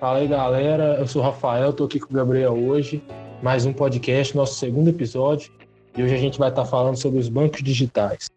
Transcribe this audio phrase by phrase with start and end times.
[0.00, 0.94] Fala aí, galera.
[0.96, 3.02] Eu sou o Rafael, tô aqui com o Gabriel hoje.
[3.42, 5.50] Mais um podcast, nosso segundo episódio.
[5.96, 8.30] E hoje a gente vai estar falando sobre os bancos digitais.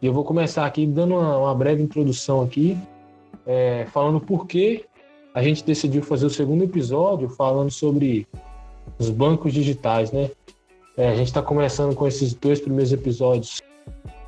[0.00, 2.78] E eu vou começar aqui dando uma, uma breve introdução aqui,
[3.46, 4.86] é, falando por que
[5.34, 8.26] a gente decidiu fazer o segundo episódio falando sobre
[8.98, 10.30] os bancos digitais, né?
[10.96, 13.60] É, a gente está começando com esses dois primeiros episódios,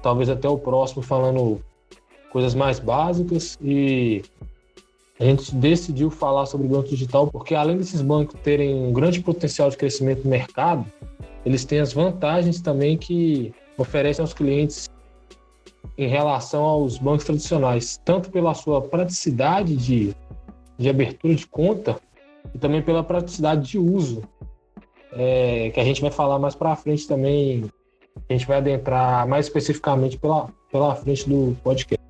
[0.02, 1.62] talvez até o próximo, falando
[2.30, 4.22] coisas mais básicas e
[5.20, 9.68] a gente decidiu falar sobre banco digital porque, além desses bancos terem um grande potencial
[9.68, 10.86] de crescimento no mercado,
[11.44, 14.88] eles têm as vantagens também que oferecem aos clientes
[15.96, 20.14] em relação aos bancos tradicionais, tanto pela sua praticidade de,
[20.76, 21.98] de abertura de conta
[22.54, 24.22] e também pela praticidade de uso,
[25.12, 27.64] é, que a gente vai falar mais para frente também.
[28.28, 32.07] A gente vai adentrar mais especificamente pela, pela frente do podcast.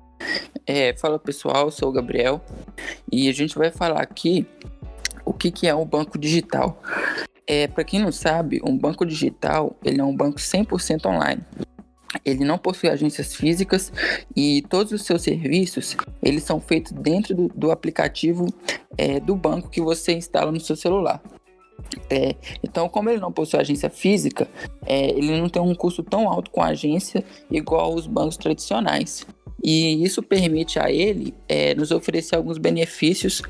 [0.71, 2.39] É, fala pessoal, sou o Gabriel
[3.11, 4.45] e a gente vai falar aqui
[5.25, 6.79] o que, que é um banco digital.
[7.47, 11.41] É, para quem não sabe, um banco digital ele é um banco 100% online.
[12.23, 13.91] Ele não possui agências físicas
[14.35, 18.45] e todos os seus serviços eles são feitos dentro do, do aplicativo
[18.95, 21.19] é, do banco que você instala no seu celular.
[22.11, 24.47] É, então, como ele não possui agência física,
[24.85, 29.25] é, ele não tem um custo tão alto com a agência igual os bancos tradicionais.
[29.63, 33.41] E isso permite a ele é, nos oferecer alguns benefícios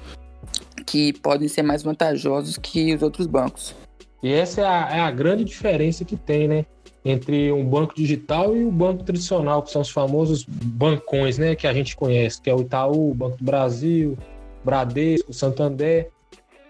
[0.86, 3.76] que podem ser mais vantajosos que os outros bancos.
[4.22, 6.66] E essa é a, é a grande diferença que tem, né?
[7.06, 11.56] Entre um banco digital e o banco tradicional, que são os famosos bancões, né?
[11.56, 14.18] Que a gente conhece, que é o Itaú, o Banco do Brasil,
[14.64, 16.10] Bradesco, Santander.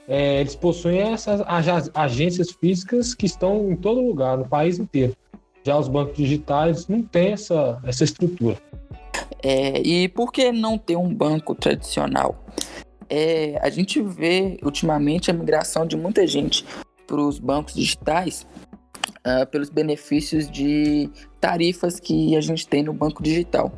[0.07, 1.41] É, eles possuem essas
[1.93, 5.15] agências físicas que estão em todo lugar, no país inteiro.
[5.63, 8.57] Já os bancos digitais não têm essa, essa estrutura.
[9.41, 12.43] É, e por que não ter um banco tradicional?
[13.09, 16.65] É, a gente vê ultimamente a migração de muita gente
[17.07, 18.45] para os bancos digitais
[19.19, 23.71] uh, pelos benefícios de tarifas que a gente tem no banco digital.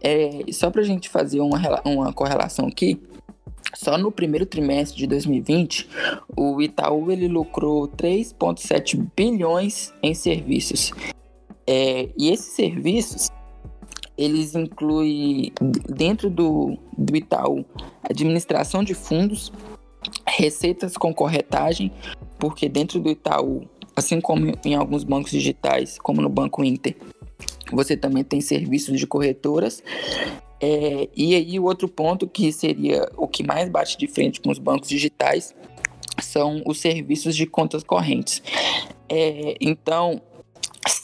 [0.00, 3.00] É, só para a gente fazer uma, uma correlação aqui,
[3.74, 5.88] só no primeiro trimestre de 2020,
[6.36, 10.92] o Itaú ele lucrou 3,7 bilhões em serviços.
[11.66, 13.28] É, e esses serviços
[14.16, 15.52] eles incluem
[15.88, 17.64] dentro do, do Itaú
[18.02, 19.52] administração de fundos,
[20.26, 21.92] receitas com corretagem,
[22.38, 26.96] porque dentro do Itaú, assim como em alguns bancos digitais, como no Banco Inter,
[27.70, 29.82] você também tem serviços de corretoras.
[30.60, 34.50] É, e aí o outro ponto que seria o que mais bate de frente com
[34.50, 35.54] os bancos digitais
[36.20, 38.42] são os serviços de contas correntes.
[39.08, 40.20] É, então,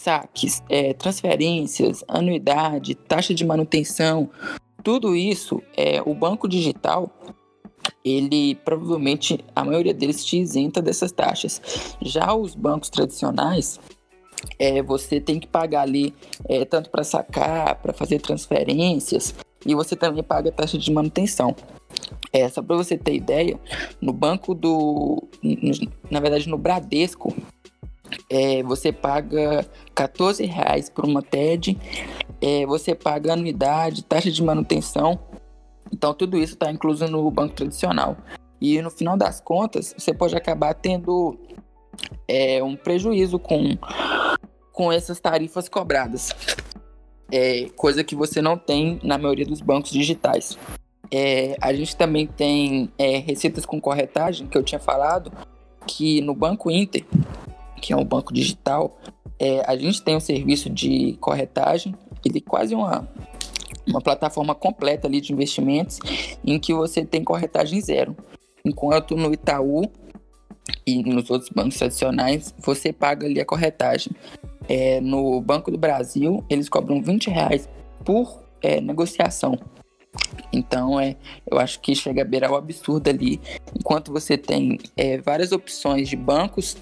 [0.08, 4.30] saques, é, transferências, anuidade, taxa de manutenção,
[4.82, 7.12] tudo isso, é, o banco digital,
[8.02, 11.60] ele provavelmente, a maioria deles te isenta dessas taxas.
[12.00, 13.78] Já os bancos tradicionais,
[14.58, 16.14] é, você tem que pagar ali
[16.48, 19.34] é, tanto para sacar, para fazer transferências,
[19.66, 21.54] e você também paga taxa de manutenção.
[22.32, 23.60] É, só para você ter ideia,
[24.00, 25.28] no banco do.
[26.10, 27.34] Na verdade, no Bradesco,
[28.30, 31.78] é, você paga 14 reais por uma TED,
[32.40, 35.18] é, você paga anuidade, taxa de manutenção.
[35.92, 38.16] Então tudo isso está incluso no banco tradicional.
[38.60, 41.38] E no final das contas, você pode acabar tendo
[42.26, 43.78] é, um prejuízo com,
[44.72, 46.34] com essas tarifas cobradas.
[47.30, 50.58] É, coisa que você não tem na maioria dos bancos digitais.
[51.10, 55.32] É, a gente também tem é, receitas com corretagem, que eu tinha falado,
[55.86, 57.04] que no Banco Inter
[57.78, 58.98] que é um banco digital,
[59.38, 61.94] é, a gente tem um serviço de corretagem,
[62.24, 63.08] ele é quase uma,
[63.86, 65.98] uma plataforma completa ali de investimentos,
[66.44, 68.16] em que você tem corretagem zero.
[68.64, 69.90] Enquanto no Itaú
[70.86, 74.12] e nos outros bancos tradicionais, você paga ali a corretagem.
[74.68, 77.68] É, no Banco do Brasil, eles cobram 20 reais
[78.04, 79.58] por é, negociação.
[80.52, 81.16] Então, é,
[81.50, 83.40] eu acho que chega a beirar o absurdo ali.
[83.78, 86.76] Enquanto você tem é, várias opções de bancos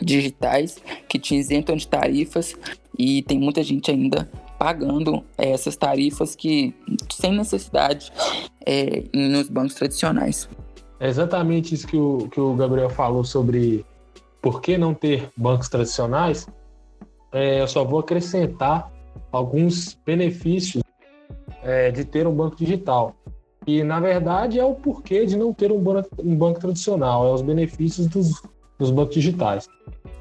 [0.00, 0.78] digitais
[1.08, 2.54] que te isentam de tarifas
[2.98, 4.28] e tem muita gente ainda
[4.58, 6.74] pagando é, essas tarifas que
[7.10, 8.12] sem necessidade
[8.64, 10.48] é, nos bancos tradicionais.
[10.98, 13.84] É exatamente isso que o, que o Gabriel falou sobre
[14.40, 16.46] por que não ter bancos tradicionais.
[17.32, 18.90] É, eu só vou acrescentar
[19.30, 20.82] alguns benefícios
[21.62, 23.14] é, de ter um banco digital.
[23.66, 27.32] E, na verdade, é o porquê de não ter um banco, um banco tradicional, é
[27.32, 28.40] os benefícios dos,
[28.78, 29.68] dos bancos digitais.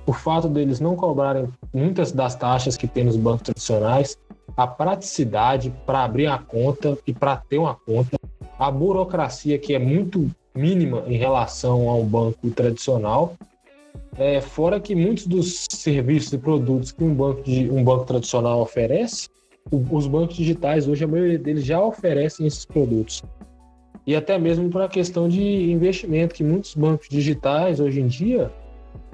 [0.08, 4.18] O fato deles não cobrarem muitas das taxas que tem nos bancos tradicionais,
[4.56, 8.18] a praticidade para abrir a conta e para ter uma conta,
[8.58, 13.36] a burocracia que é muito mínima em relação a um banco tradicional.
[14.18, 18.62] É, fora que muitos dos serviços e produtos que um banco, de, um banco tradicional
[18.62, 19.28] oferece,
[19.72, 23.24] os bancos digitais hoje, a maioria deles já oferecem esses produtos.
[24.06, 25.42] E até mesmo para a questão de
[25.72, 28.52] investimento, que muitos bancos digitais hoje em dia,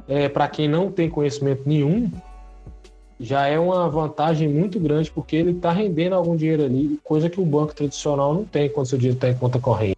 [0.07, 2.11] é, para quem não tem conhecimento nenhum,
[3.19, 7.39] já é uma vantagem muito grande, porque ele está rendendo algum dinheiro ali, coisa que
[7.39, 9.97] o banco tradicional não tem quando seu dinheiro está em conta corrente.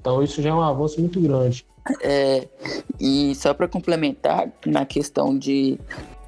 [0.00, 1.64] Então isso já é um avanço muito grande.
[2.02, 2.48] É,
[2.98, 5.78] e só para complementar na questão de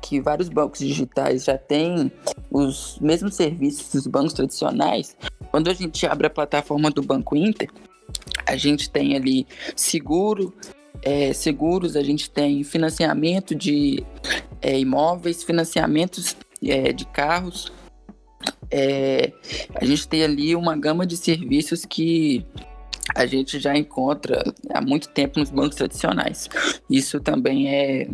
[0.01, 2.11] que vários bancos digitais já têm
[2.51, 5.17] os mesmos serviços dos bancos tradicionais,
[5.51, 7.69] quando a gente abre a plataforma do Banco Inter,
[8.47, 9.47] a gente tem ali
[9.77, 10.53] seguro,
[11.03, 14.05] é, seguros, a gente tem financiamento de
[14.61, 17.73] é, imóveis, financiamentos é, de carros.
[18.71, 19.33] É,
[19.75, 22.47] a gente tem ali uma gama de serviços que
[23.15, 26.49] a gente já encontra há muito tempo nos bancos tradicionais.
[26.89, 28.09] Isso também é,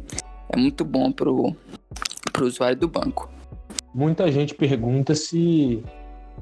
[0.49, 1.55] é muito bom para o
[2.41, 3.31] usuário do banco.
[3.95, 5.83] Muita gente pergunta se,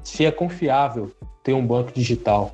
[0.03, 1.11] se é confiável
[1.43, 2.53] ter um banco digital.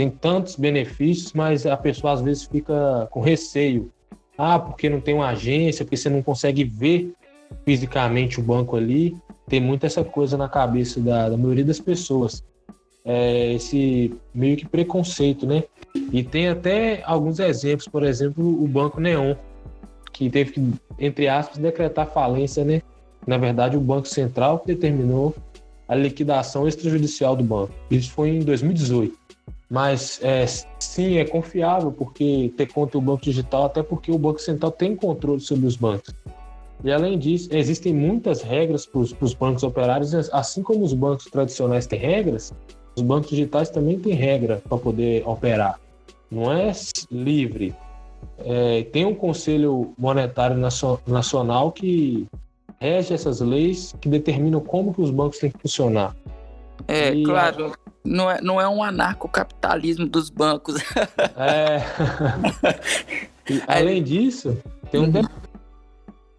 [0.00, 3.92] Tem tantos benefícios, mas a pessoa às vezes fica com receio.
[4.38, 7.12] Ah, porque não tem uma agência, porque você não consegue ver
[7.66, 9.14] fisicamente o banco ali.
[9.46, 12.42] Tem muito essa coisa na cabeça da, da maioria das pessoas
[13.04, 15.64] é, esse meio que preconceito, né?
[16.10, 19.34] E tem até alguns exemplos, por exemplo, o Banco Neon,
[20.14, 22.80] que teve que, entre aspas, decretar falência, né?
[23.26, 25.34] Na verdade, o Banco Central determinou
[25.86, 27.74] a liquidação extrajudicial do banco.
[27.90, 29.19] Isso foi em 2018.
[29.70, 30.44] Mas é,
[30.80, 34.96] sim, é confiável porque ter conta o banco digital, até porque o Banco Central tem
[34.96, 36.12] controle sobre os bancos.
[36.82, 41.86] E além disso, existem muitas regras para os bancos operários, assim como os bancos tradicionais
[41.86, 42.52] têm regras,
[42.96, 45.78] os bancos digitais também têm regra para poder operar.
[46.28, 46.72] Não é
[47.10, 47.74] livre.
[48.38, 50.56] É, tem um Conselho Monetário
[51.06, 52.26] Nacional que
[52.80, 56.16] rege essas leis que determinam como que os bancos têm que funcionar.
[56.90, 57.72] É, e claro,
[58.04, 60.76] não, é, não é um anarcocapitalismo dos bancos.
[61.36, 61.80] É.
[63.66, 64.56] além disso,
[64.90, 65.22] tem um uhum.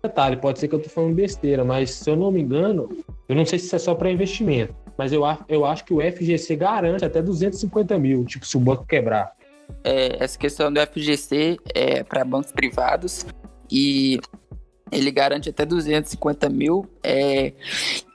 [0.04, 2.90] detalhe, pode ser que eu estou falando besteira, mas se eu não me engano,
[3.28, 6.00] eu não sei se isso é só para investimento, mas eu, eu acho que o
[6.00, 9.34] FGC garante até 250 mil, tipo, se o banco quebrar.
[9.84, 13.26] É, essa questão do FGC é para bancos privados
[13.70, 14.20] e
[14.92, 17.54] ele garante até 250 mil é,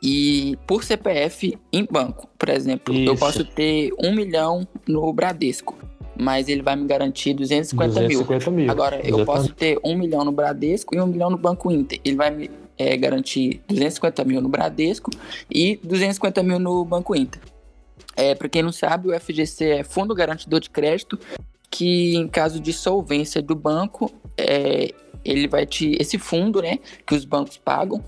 [0.02, 2.28] e por CPF em banco.
[2.38, 3.10] Por exemplo, Isso.
[3.10, 5.76] eu posso ter um milhão no Bradesco,
[6.18, 8.60] mas ele vai me garantir 250, 250 mil.
[8.60, 8.70] mil.
[8.70, 9.18] Agora, Exatamente.
[9.18, 11.98] eu posso ter um milhão no Bradesco e um milhão no Banco Inter.
[12.04, 15.10] Ele vai me é, garantir 250 mil no Bradesco
[15.50, 17.40] e 250 mil no Banco Inter.
[18.14, 21.18] É, Para quem não sabe, o FGC é Fundo Garantidor de Crédito,
[21.70, 24.94] que em caso de solvência do banco, é,
[25.26, 25.96] ele vai te.
[26.00, 28.02] Esse fundo, né, que os bancos pagam,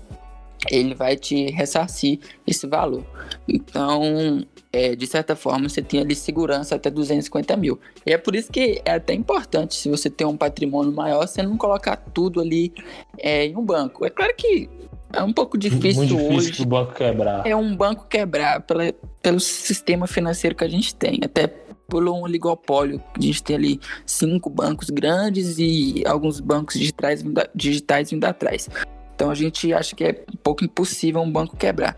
[0.69, 3.03] ele vai te ressarcir esse valor.
[3.47, 7.79] Então, é, de certa forma, você tem ali segurança até 250 mil.
[8.05, 11.41] E é por isso que é até importante, se você tem um patrimônio maior, você
[11.41, 12.73] não colocar tudo ali
[13.17, 14.05] é, em um banco.
[14.05, 14.69] É claro que
[15.13, 16.61] é um pouco difícil, Muito difícil hoje.
[16.61, 17.45] o banco quebrar.
[17.45, 21.19] É um banco quebrar pela, pelo sistema financeiro que a gente tem.
[21.23, 21.47] Até
[21.89, 23.01] por um oligopólio.
[23.17, 28.69] A gente tem ali cinco bancos grandes e alguns bancos digitais vindo, digitais vindo atrás.
[29.15, 31.97] Então a gente acha que é um pouco impossível um banco quebrar.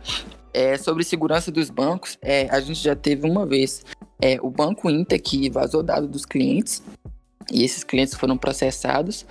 [0.53, 3.85] É, sobre segurança dos bancos, é, a gente já teve uma vez
[4.21, 6.81] é, o Banco Inter que vazou dados dos clientes
[7.51, 9.25] e esses clientes foram processados,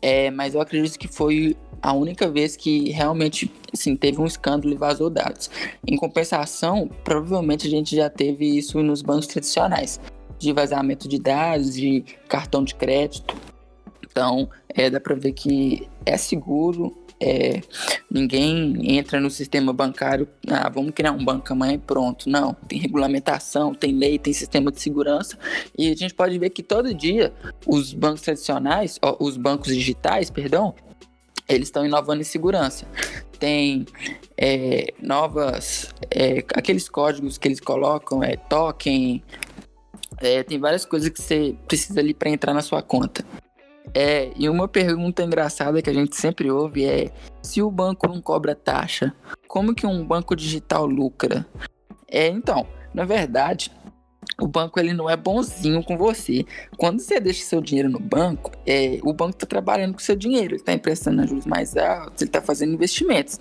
[0.00, 4.72] é, mas eu acredito que foi a única vez que realmente assim, teve um escândalo
[4.72, 5.50] e vazou dados.
[5.86, 9.98] Em compensação, provavelmente a gente já teve isso nos bancos tradicionais,
[10.38, 13.34] de vazamento de dados, de cartão de crédito.
[14.04, 17.60] Então, é, dá para ver que é seguro, é,
[18.10, 22.28] ninguém entra no sistema bancário, ah, vamos criar um banco amanhã e pronto.
[22.28, 25.38] Não, tem regulamentação, tem lei, tem sistema de segurança.
[25.78, 27.32] E a gente pode ver que todo dia
[27.64, 30.74] os bancos tradicionais, ó, os bancos digitais, perdão,
[31.48, 32.86] eles estão inovando em segurança.
[33.38, 33.86] Tem
[34.36, 39.22] é, novas, é, aqueles códigos que eles colocam, é token,
[40.20, 43.24] é, tem várias coisas que você precisa ali para entrar na sua conta.
[43.94, 47.10] É, e uma pergunta engraçada que a gente sempre ouve é:
[47.42, 49.14] se o banco não cobra taxa,
[49.46, 51.46] como que um banco digital lucra?
[52.08, 53.70] É, então, na verdade,
[54.40, 56.44] o banco ele não é bonzinho com você.
[56.76, 60.54] Quando você deixa seu dinheiro no banco, é, o banco está trabalhando com seu dinheiro,
[60.54, 63.38] ele está emprestando juros mais altos, ele está fazendo investimentos.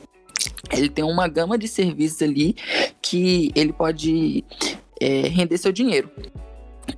[0.71, 2.55] Ele tem uma gama de serviços ali
[3.01, 4.43] que ele pode
[5.00, 6.10] é, render seu dinheiro.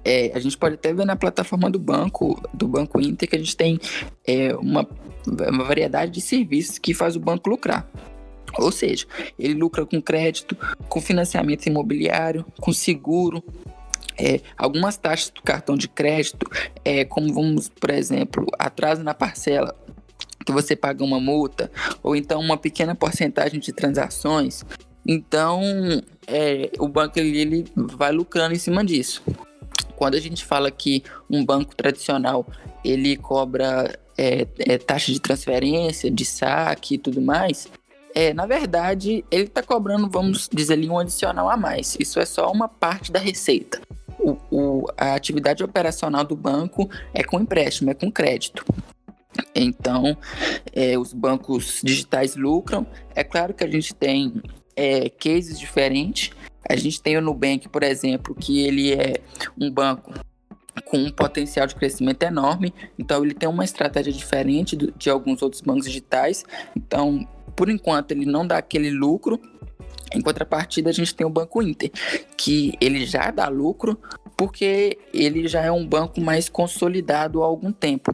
[0.04, 3.40] É, a gente pode até ver na plataforma do banco, do Banco Inter, que a
[3.40, 3.80] gente tem
[4.26, 4.88] é, uma,
[5.28, 7.90] uma variedade de serviços que faz o banco lucrar.
[8.58, 9.06] Ou seja,
[9.38, 10.56] ele lucra com crédito,
[10.88, 13.44] com financiamento imobiliário, com seguro,
[14.18, 16.48] é, algumas taxas do cartão de crédito,
[16.86, 19.76] é, como vamos, por exemplo, atraso na parcela,
[20.46, 21.72] que você paga uma multa,
[22.04, 24.64] ou então uma pequena porcentagem de transações.
[25.06, 25.62] Então,
[26.28, 29.24] é, o banco ele, ele vai lucrando em cima disso.
[29.96, 32.46] Quando a gente fala que um banco tradicional
[32.84, 37.68] ele cobra é, é, taxa de transferência, de saque e tudo mais,
[38.16, 41.98] é, na verdade, ele está cobrando, vamos dizer ali, um adicional a mais.
[42.00, 43.82] Isso é só uma parte da receita.
[44.20, 48.64] O, o, a atividade operacional do banco é com empréstimo, é com crédito.
[49.56, 50.16] Então,
[50.72, 52.86] é, os bancos digitais lucram.
[53.16, 54.42] É claro que a gente tem
[54.76, 56.32] é, cases diferentes.
[56.70, 59.22] A gente tem o Nubank, por exemplo, que ele é
[59.60, 60.14] um banco
[60.86, 62.74] com um potencial de crescimento enorme.
[62.98, 66.44] Então, ele tem uma estratégia diferente de alguns outros bancos digitais.
[66.76, 69.40] Então, por enquanto, ele não dá aquele lucro.
[70.14, 71.92] Em contrapartida, a gente tem o Banco Inter,
[72.38, 74.00] que ele já dá lucro
[74.36, 78.14] porque ele já é um banco mais consolidado há algum tempo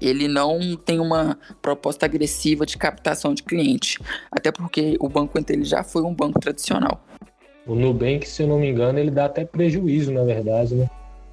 [0.00, 3.98] ele não tem uma proposta agressiva de captação de cliente,
[4.30, 7.04] até porque o Banco Inter ele já foi um banco tradicional.
[7.66, 10.90] O Nubank, se eu não me engano, ele dá até prejuízo, na verdade, né?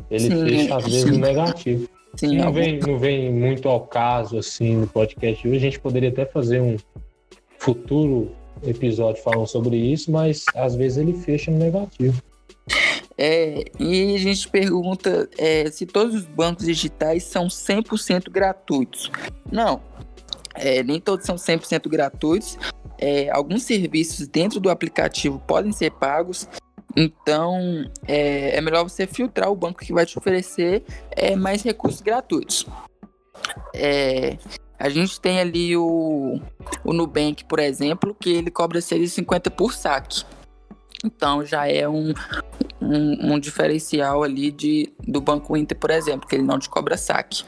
[0.10, 1.18] Ele sim, fecha às vezes sim.
[1.18, 1.90] negativo.
[2.16, 5.58] Sim, não, vem, não vem muito ao caso assim no podcast hoje.
[5.58, 6.78] A gente poderia até fazer um
[7.58, 8.32] futuro
[8.64, 12.22] episódio falando sobre isso, mas às vezes ele fecha no negativo.
[13.18, 19.12] É, e a gente pergunta é, se todos os bancos digitais são 100% gratuitos.
[19.52, 19.82] Não,
[20.56, 22.58] é, nem todos são 100% gratuitos.
[23.02, 26.48] É, alguns serviços dentro do aplicativo podem ser pagos.
[26.96, 32.02] Então, é, é, melhor você filtrar o banco que vai te oferecer é, mais recursos
[32.02, 32.66] gratuitos.
[33.74, 34.38] É,
[34.78, 36.42] a gente tem ali o,
[36.84, 40.26] o Nubank, por exemplo, que ele cobra 6,50 por saque.
[41.04, 42.14] Então já é um,
[42.82, 46.98] um, um, diferencial ali de, do Banco Inter, por exemplo, que ele não te cobra
[46.98, 47.46] saque.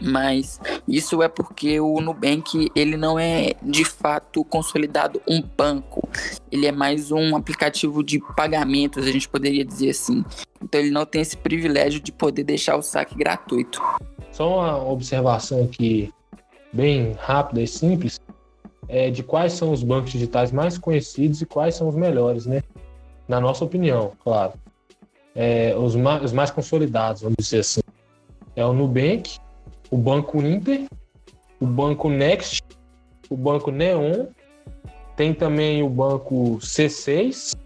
[0.00, 6.06] Mas isso é porque o Nubank ele não é de fato consolidado um banco.
[6.50, 10.24] Ele é mais um aplicativo de pagamentos, a gente poderia dizer assim.
[10.62, 13.82] Então ele não tem esse privilégio de poder deixar o saque gratuito.
[14.32, 16.12] Só uma observação aqui
[16.72, 18.20] bem rápida e simples
[18.88, 22.62] é de quais são os bancos digitais mais conhecidos e quais são os melhores, né?
[23.26, 24.52] Na nossa opinião, claro.
[25.34, 27.80] É, os, mais, os mais consolidados, vamos dizer assim.
[28.54, 29.38] É o Nubank,
[29.90, 30.86] o Banco Inter,
[31.60, 32.62] o Banco Next,
[33.30, 34.26] o Banco Neon,
[35.16, 37.56] tem também o Banco C6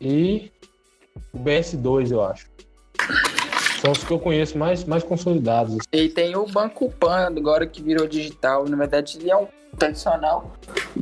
[0.00, 0.50] e
[1.32, 2.50] o BS2, eu acho.
[3.80, 5.78] São os que eu conheço mais, mais consolidados.
[5.92, 8.66] E tem o Banco Pan, agora que virou digital.
[8.66, 10.52] Na verdade, ele é um tradicional.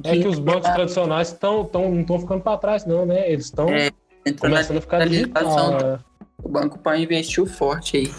[0.02, 3.31] É que os bancos tradicionais tão, tão, não estão ficando para trás, não, né?
[3.31, 3.90] Eles estão é,
[4.38, 5.71] começando a ficar digital.
[5.78, 5.99] Né?
[6.42, 8.11] O Banco Pan investiu forte aí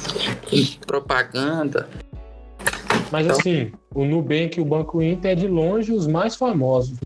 [0.52, 1.90] em propaganda.
[3.12, 3.38] Mas então...
[3.38, 6.98] assim, o Nubank e o Banco Inter é de longe os mais famosos.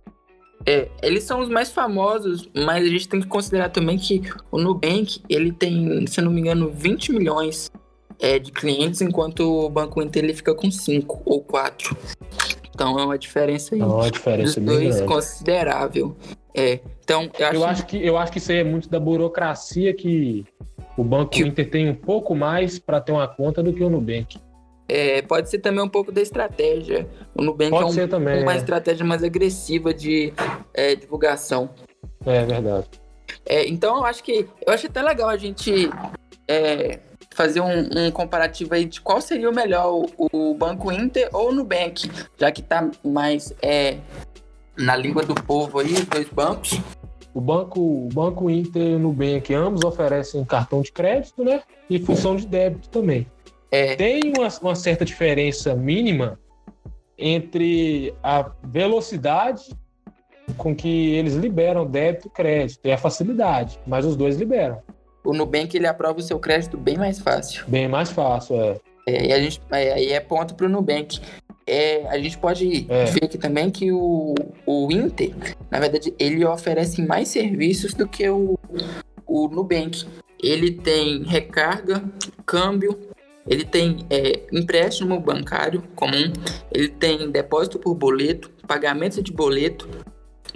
[0.65, 4.21] É, eles são os mais famosos, mas a gente tem que considerar também que
[4.51, 7.71] o Nubank, ele tem, se não me engano, 20 milhões
[8.19, 11.95] é, de clientes, enquanto o Banco Inter ele fica com 5 ou 4.
[12.77, 13.81] Então é uma diferença aí.
[13.81, 15.11] É uma diferença dos dois grande.
[15.11, 16.15] considerável.
[16.53, 17.55] É, então eu acho...
[17.55, 20.45] eu acho que eu acho que isso aí é muito da burocracia que
[20.95, 21.41] o Banco que...
[21.41, 24.37] Inter tem um pouco mais para ter uma conta do que o Nubank.
[24.87, 27.07] É, pode ser também um pouco da estratégia.
[27.33, 28.57] O Nubank pode é um, ser também, uma é.
[28.57, 30.31] estratégia mais agressiva de
[30.71, 31.71] é, divulgação.
[32.27, 32.87] É verdade.
[33.43, 35.89] É, então eu acho que eu acho até legal a gente
[36.47, 36.99] é,
[37.37, 41.49] fazer um, um, comparativo aí de qual seria o melhor, o, o, Banco Inter ou
[41.49, 43.97] o Nubank, já que tá mais é,
[44.75, 46.81] na língua do povo aí, os dois bancos.
[47.35, 51.61] O banco, o banco Inter e o Nubank ambos oferecem cartão de crédito, né?
[51.87, 53.27] E função de débito também.
[53.69, 53.95] É.
[53.95, 56.39] Tem uma, uma certa diferença mínima
[57.19, 59.77] entre a velocidade
[60.57, 64.81] com que eles liberam débito e crédito e a facilidade, mas os dois liberam.
[65.27, 67.65] O Nubank ele aprova o seu crédito bem mais fácil.
[67.67, 68.79] Bem mais fácil, é.
[69.05, 71.19] é e a gente aí é, é ponto para o Nubank.
[71.67, 73.03] É, a gente pode é.
[73.03, 74.33] ver aqui também que o,
[74.65, 75.35] o Inter,
[75.69, 78.57] na verdade, ele oferece mais serviços do que o,
[79.25, 80.07] o Nubank.
[80.41, 82.01] Ele tem recarga,
[82.45, 82.97] câmbio,
[83.45, 86.31] ele tem é, empréstimo bancário comum,
[86.71, 89.89] ele tem depósito por boleto, pagamento de boleto,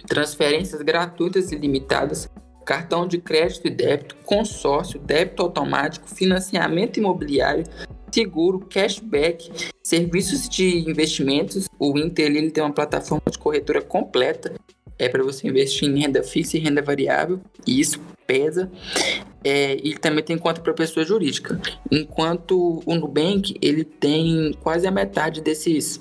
[0.07, 2.29] transferências gratuitas e limitadas,
[2.71, 7.65] cartão de crédito e débito, consórcio, débito automático, financiamento imobiliário,
[8.09, 9.51] seguro, cashback,
[9.83, 11.67] serviços de investimentos.
[11.77, 14.53] O Inter ele tem uma plataforma de corretora completa
[14.97, 18.71] é para você investir em renda fixa e renda variável, e isso pesa.
[19.43, 21.59] É, e também tem conta para pessoa jurídica.
[21.91, 25.99] Enquanto o Nubank ele tem quase a metade desses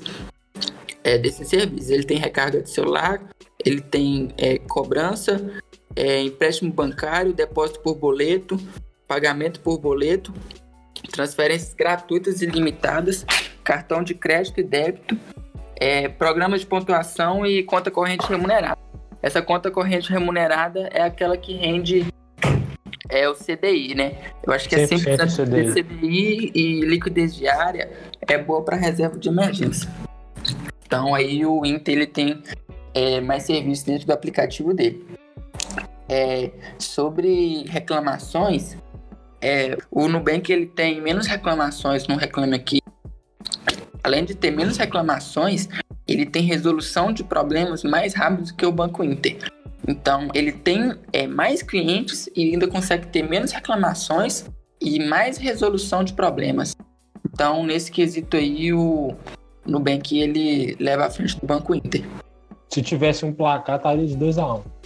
[1.02, 1.90] é, desses serviços.
[1.90, 3.22] Ele tem recarga de celular,
[3.64, 5.50] ele tem é, cobrança,
[5.96, 8.58] é, empréstimo bancário, depósito por boleto,
[9.06, 10.32] pagamento por boleto,
[11.10, 13.24] transferências gratuitas e limitadas,
[13.64, 15.18] cartão de crédito e débito,
[15.76, 18.78] é, programa de pontuação e conta corrente remunerada.
[19.22, 22.06] Essa conta corrente remunerada é aquela que rende
[23.08, 24.18] é o CDI, né?
[24.46, 25.82] Eu acho que é 100% CDI.
[25.82, 27.90] CDI e liquidez diária
[28.26, 29.90] é boa para reserva de emergência.
[30.86, 32.42] Então aí o Inter ele tem
[32.94, 35.04] é, mais serviços dentro do aplicativo dele.
[36.12, 38.76] É, sobre reclamações,
[39.40, 42.80] é, o Nubank ele tem menos reclamações no Reclame Aqui.
[44.02, 45.68] Além de ter menos reclamações,
[46.08, 49.38] ele tem resolução de problemas mais rápido que o Banco Inter.
[49.86, 54.46] Então, ele tem é, mais clientes e ainda consegue ter menos reclamações
[54.80, 56.74] e mais resolução de problemas.
[57.32, 59.14] Então, nesse quesito aí, o
[59.64, 62.04] Nubank ele leva à frente do Banco Inter.
[62.68, 64.79] Se tivesse um placar, estaria de 2 a 1 um.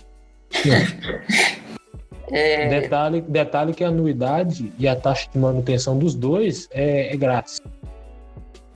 [2.30, 2.68] É...
[2.68, 7.60] detalhe, detalhe que a anuidade e a taxa de manutenção dos dois é, é grátis.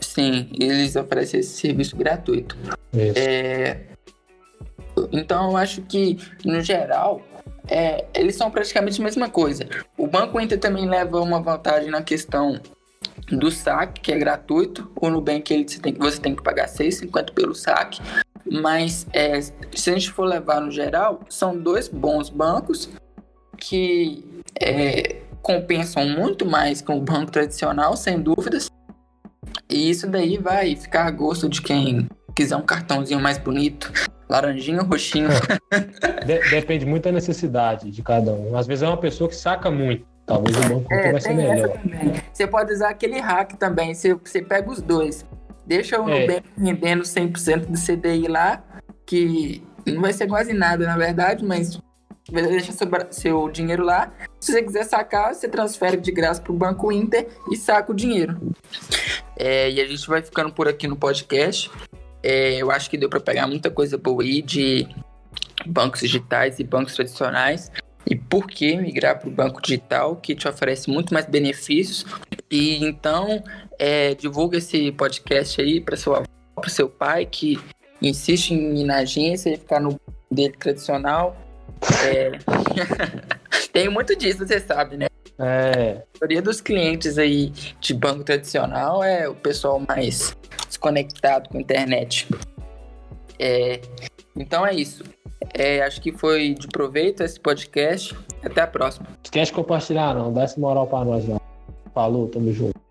[0.00, 2.56] Sim, eles oferecem esse serviço gratuito.
[2.94, 3.78] É,
[5.12, 7.22] então eu acho que, no geral,
[7.68, 9.68] é, eles são praticamente a mesma coisa.
[9.96, 12.60] O Banco Inter também leva uma vantagem na questão
[13.30, 14.90] do saque, que é gratuito.
[15.00, 18.00] O Nubank ele, você, tem, você tem que pagar 6,50 pelo saque.
[18.50, 22.88] Mas é, se a gente for levar no geral, são dois bons bancos
[23.56, 28.70] que é, compensam muito mais que o banco tradicional, sem dúvidas.
[29.68, 33.92] E isso daí vai ficar a gosto de quem quiser um cartãozinho mais bonito,
[34.28, 35.28] laranjinho, roxinho.
[36.24, 38.56] De depende muito da necessidade de cada um.
[38.56, 40.06] Às vezes é uma pessoa que saca muito.
[40.24, 41.70] Talvez o banco é, vai ser melhor.
[42.32, 43.94] Você pode usar aquele hack também.
[43.94, 45.24] Você, você pega os dois.
[45.68, 46.20] Deixa o é.
[46.20, 48.64] Nubank rendendo 100% do CDI lá,
[49.06, 51.78] que não vai ser quase nada, na verdade, mas
[52.30, 54.12] deixa seu, seu dinheiro lá.
[54.40, 57.94] Se você quiser sacar, você transfere de graça para o Banco Inter e saca o
[57.94, 58.52] dinheiro.
[59.36, 61.70] É, e a gente vai ficando por aqui no podcast.
[62.22, 64.88] É, eu acho que deu para pegar muita coisa boa aí de
[65.66, 67.70] bancos digitais e bancos tradicionais.
[68.06, 72.06] E por que migrar para o banco digital, que te oferece muito mais benefícios.
[72.50, 73.42] E então,
[73.78, 77.58] é, divulga esse podcast aí para seu avô, para seu pai, que
[78.02, 79.98] insiste em ir na agência e ficar no
[80.30, 81.36] dele tradicional
[82.04, 82.32] é...
[83.72, 85.06] Tem muito disso, você sabe, né?
[85.38, 86.02] É.
[86.16, 90.36] A maioria dos clientes aí de banco tradicional é o pessoal mais
[90.66, 92.28] desconectado com a internet.
[93.38, 93.80] É...
[94.36, 95.04] Então é isso.
[95.54, 98.16] É, acho que foi de proveito esse podcast.
[98.42, 99.06] Até a próxima.
[99.22, 100.32] Esquece de compartilhar, não.
[100.32, 101.40] Dá essa moral pra nós, não.
[101.94, 102.87] Falou, tamo junto.